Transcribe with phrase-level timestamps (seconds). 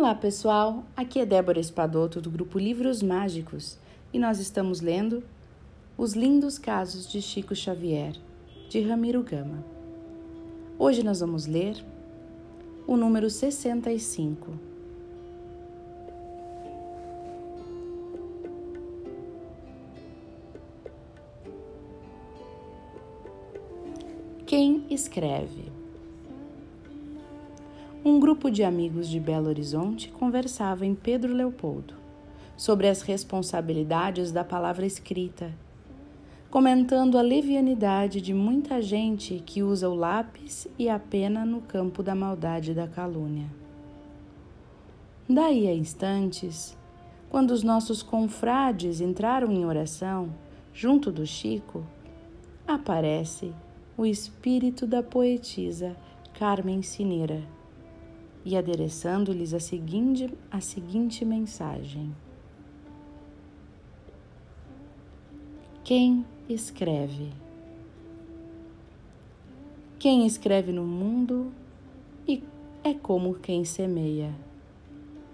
[0.00, 3.78] Olá pessoal, aqui é Débora Espadoto do grupo Livros Mágicos
[4.14, 5.22] e nós estamos lendo
[5.94, 8.14] Os Lindos Casos de Chico Xavier,
[8.70, 9.62] de Ramiro Gama.
[10.78, 11.84] Hoje nós vamos ler
[12.86, 14.58] o número 65.
[24.46, 25.79] Quem escreve?
[28.02, 31.92] Um grupo de amigos de Belo Horizonte conversava em Pedro Leopoldo
[32.56, 35.52] sobre as responsabilidades da palavra escrita,
[36.50, 42.02] comentando a levianidade de muita gente que usa o lápis e a pena no campo
[42.02, 43.50] da maldade e da calúnia.
[45.28, 46.74] Daí a instantes,
[47.28, 50.30] quando os nossos confrades entraram em oração,
[50.72, 51.84] junto do Chico,
[52.66, 53.52] aparece
[53.94, 55.94] o espírito da poetisa
[56.32, 57.59] Carmen Cineira
[58.44, 62.14] e adereçando-lhes a seguinte, a seguinte mensagem:
[65.84, 67.28] Quem escreve?
[69.98, 71.52] Quem escreve no mundo
[72.26, 72.42] e
[72.82, 74.34] é como quem semeia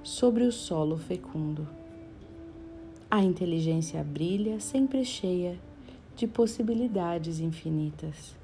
[0.02, 1.68] sobre o solo fecundo.
[3.08, 5.56] A inteligência brilha sempre cheia
[6.16, 8.34] de possibilidades infinitas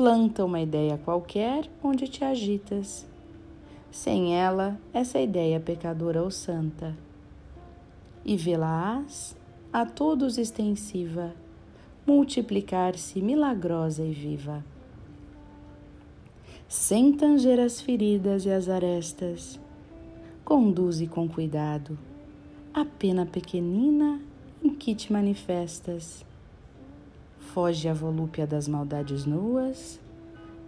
[0.00, 3.06] planta uma ideia qualquer onde te agitas.
[3.90, 6.96] Sem ela, essa ideia pecadora ou santa.
[8.24, 9.36] E vê-la-ás
[9.70, 11.34] a todos extensiva,
[12.06, 14.64] multiplicar-se milagrosa e viva.
[16.66, 19.60] Sem tanger as feridas e as arestas,
[20.42, 21.98] conduze com cuidado
[22.72, 24.18] a pena pequenina
[24.64, 26.24] em que te manifestas
[27.52, 29.98] Foge à volúpia das maldades nuas.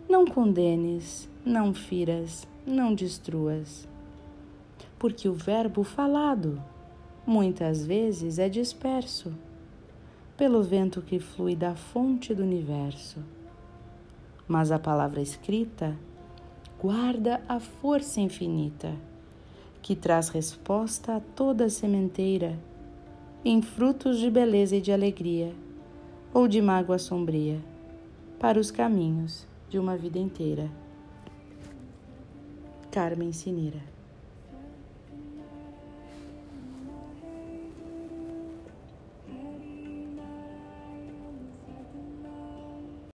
[0.08, 3.86] Não condenes, não firas, não destruas.
[4.98, 6.60] Porque o verbo falado
[7.25, 9.33] muitas vezes é disperso
[10.36, 13.21] pelo vento que flui da fonte do universo.
[14.48, 15.97] Mas a palavra escrita
[16.81, 18.92] guarda a força infinita
[19.81, 22.59] que traz resposta a toda sementeira
[23.44, 25.54] em frutos de beleza e de alegria
[26.32, 27.60] ou de mágoa sombria,
[28.38, 30.70] para os caminhos de uma vida inteira.
[32.91, 33.93] Carmen Cineira